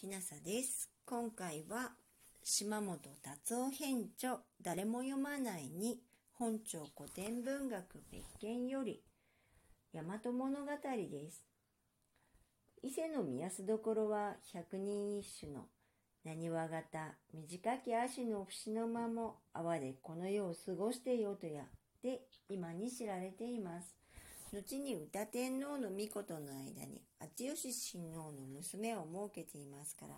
[0.00, 0.88] きなさです。
[1.04, 1.90] 今回は
[2.42, 6.00] 島本達夫編著誰も読まないに
[6.32, 9.02] 本庁古典文学別件より
[9.92, 11.44] 大和物語です。
[12.82, 15.66] 伊勢の宮洲所は百人一首の
[16.24, 21.64] 何わ型短き足の節の間も泡でこの世を過ごしてよとや
[22.02, 23.94] で今に知られています。
[24.52, 30.14] 後に歌天皇の御事の間に厚吉親王の娘を設けていますから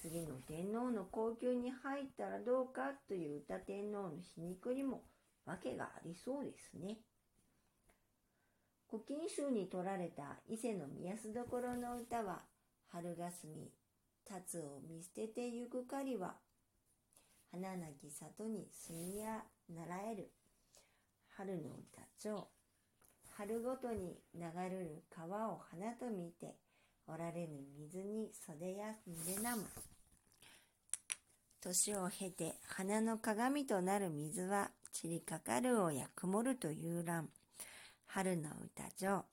[0.00, 5.02] 次の天皇の後宮に入ったらどうかという歌天皇の皮肉にも
[5.44, 6.98] 訳がありそうですね。
[8.90, 12.42] 古今集に取られた伊勢の宮洲所の歌は
[12.92, 13.70] 春霞
[14.24, 16.36] 辰を見捨ててゆく狩りは
[17.50, 20.30] 花なき里に住みやならえる
[21.36, 22.48] 春の歌帳
[23.38, 26.56] 春ごとに流れる川を花と見て
[27.06, 29.62] おられぬ水に袖や濡れなむ。
[31.60, 37.28] 年を経て花の鏡となる水は散りかかるをや曇るという欄
[38.06, 39.24] 春の歌上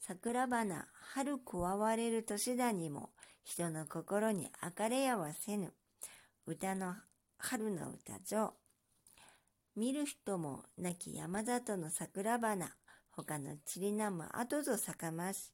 [0.00, 3.08] 桜花春加われる年だにも
[3.42, 5.72] 人の心に明かれやはせぬ。
[6.46, 6.94] 歌の
[7.38, 8.52] 春の歌上
[9.74, 12.74] 見る人も亡き山里の桜花。
[13.16, 15.52] 他の散りなむ後ぞ咲かまし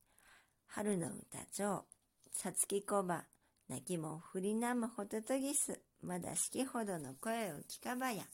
[0.66, 1.84] 春の歌上
[2.32, 3.24] さつきこば
[3.68, 8.24] 泣きも振りなむほととぎすまだしきほどの声を聞かばや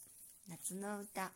[0.48, 1.32] 夏の歌。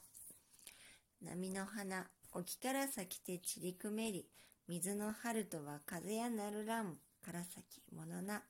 [1.21, 4.25] 波の花沖から咲きて散りくめり
[4.69, 8.43] 水の春とは風やなるらんから咲きものな。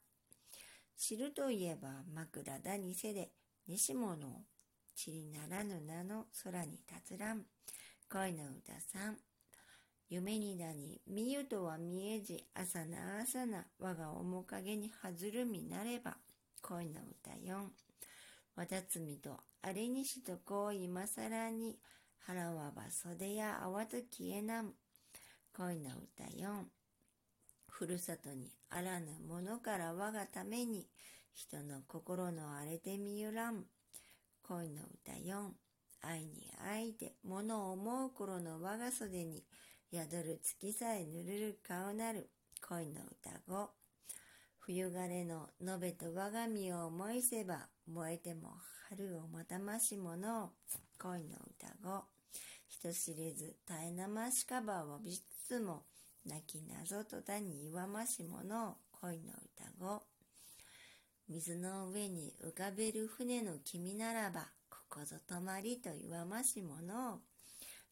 [0.99, 3.31] 知るといえば枕だにせで
[3.67, 4.17] 西物を
[4.95, 7.45] 散りならぬ名の空に立つらん。
[8.13, 9.30] 恋の歌さん。
[10.11, 16.17] 夢にだに見ゆとは見えじ朝な朝な我が面影にはずるみなれば
[16.63, 17.59] 恋の歌よ。
[17.61, 17.73] ん
[18.57, 21.79] わたつみとあれにしとこう今さらに
[22.27, 24.75] 腹はば袖や泡と消えなむ。
[25.57, 26.55] 恋の歌よ。
[26.55, 26.67] ん
[27.69, 30.89] ふるさとにあらぬものから我がために
[31.33, 33.63] 人の心の荒れてみゆらん
[34.43, 35.41] 恋の歌よ。
[35.43, 35.55] ん
[36.03, 39.45] 愛に愛で物を思う頃の我が袖に
[39.93, 42.31] 宿る月さえぬるる顔なる。
[42.69, 43.71] 恋の歌語
[44.61, 48.51] 冬枯れの延べと我が身を思いせば燃えても
[48.89, 50.51] 春をまたましもの。
[50.97, 52.05] 恋の歌語
[52.69, 55.83] 人知れず絶えなましかばをびつつも
[56.25, 58.77] 泣き謎とだに言わましもの。
[59.01, 60.03] 恋の歌語
[61.29, 67.19] 水の上に浮かべる船の君ならばここぞ止まりと言わましもの。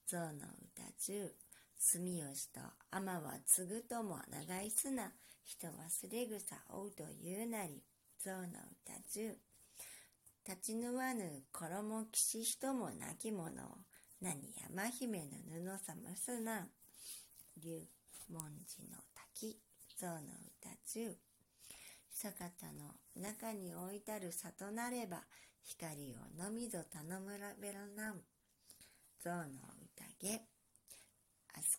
[0.06, 1.34] 象の歌中。
[1.78, 5.12] 住吉と天は継ぐとも長い砂
[5.44, 7.82] 人忘れ草追うというなり
[8.18, 9.38] 象の歌中。
[10.46, 13.78] 立ちぬわぬ衣騎士人も亡き者を
[14.20, 16.66] 何山姫の布寒すな。
[17.62, 17.86] 龍
[18.28, 19.56] 文字の滝
[19.96, 20.14] 象の
[20.60, 21.16] 歌中。
[22.12, 25.22] 久方の中に置いたる里なれば
[25.62, 28.20] 光をのみぞ頼むらべらなん。
[29.22, 29.44] 象の
[29.96, 30.57] 宴。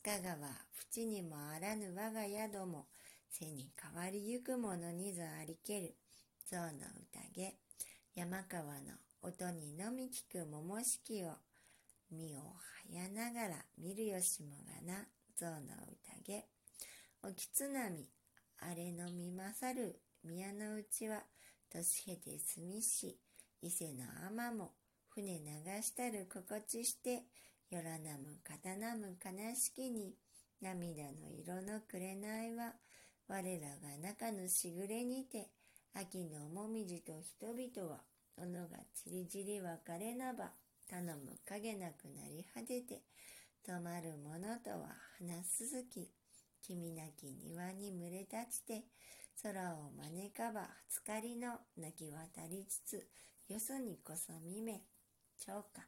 [0.01, 0.37] 飛鳥川
[0.91, 2.87] 淵にもあらぬ我が宿も
[3.29, 5.95] 背に変わりゆくものにぞありける。
[6.49, 6.71] 象の
[7.13, 7.53] 宴
[8.15, 11.33] 山川の音にのみ聞く桃式を
[12.09, 12.45] 身をは
[12.89, 15.05] やながら見るよしもがな
[15.37, 15.51] 象の
[16.25, 16.45] 宴。
[17.21, 18.09] おきつなみ
[18.61, 21.23] あれのみ勝る宮の内は
[21.69, 23.19] 年経て住みし
[23.61, 24.71] 伊勢の天も
[25.09, 27.23] 船流したる心地して
[27.71, 30.15] よらなむ刀む悲しきに
[30.59, 32.73] 涙の色の紅は
[33.27, 35.49] 我らが中のしぐれにて
[35.93, 37.99] 秋のもみじと人々は
[38.37, 40.51] 己がちりじり別れなば
[40.89, 43.03] 頼む影なくなり果てて
[43.67, 46.09] 止まるものとは花鈴き
[46.65, 48.83] 君なき庭に群れ立ちて
[49.43, 53.07] 空を招かば初かりの泣き渡りつつ
[53.47, 54.81] よそにこそ見め
[55.37, 55.83] 超か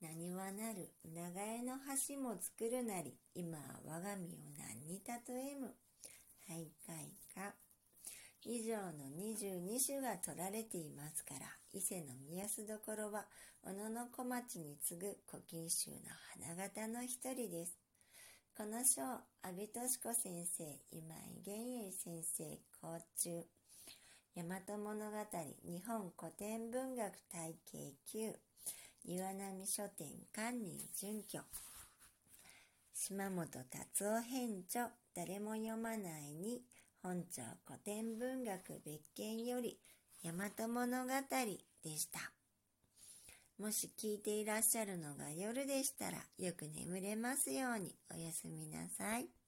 [0.00, 0.88] 何はなる。
[1.04, 1.74] 長江の
[2.08, 3.14] 橋も作るなり。
[3.34, 5.74] 今は我が身を何に例えむ。
[6.48, 7.54] 徘徊か。
[8.42, 11.46] 以上の22種が取られていますから。
[11.74, 13.26] 伊勢の宮洲所は
[13.62, 15.96] 小野小町に次ぐ古今集の
[16.40, 17.76] 花形の一人です。
[18.56, 23.44] この章阿部敏子先生今井玄英先生校中。
[24.34, 25.16] 大和物語
[25.62, 28.49] 日本古典文学体系9
[29.04, 31.40] 岩波書店管理準拠
[32.94, 36.62] 島本達夫編著誰も読まないに
[37.02, 39.78] 本朝古典文学別件より
[40.22, 41.12] 大和物語
[41.82, 42.20] でした。
[43.58, 49.39] もし聞いていらっしゃるのが夜でしたらよく眠れますようにおやすみなさい。